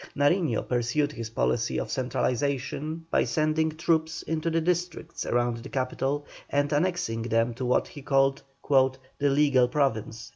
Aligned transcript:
Nariño 0.17 0.67
pursued 0.67 1.11
his 1.11 1.29
policy 1.29 1.79
of 1.79 1.91
centralization 1.91 3.05
by 3.11 3.23
sending 3.23 3.69
troops 3.69 4.23
into 4.23 4.49
the 4.49 4.59
districts 4.59 5.27
around 5.27 5.57
the 5.57 5.69
capital 5.69 6.25
and 6.49 6.73
annexing 6.73 7.21
them 7.21 7.53
to 7.53 7.65
what 7.65 7.87
he 7.87 8.01
called 8.01 8.41
"the 8.67 9.29
legal 9.29 9.67
province." 9.67 10.29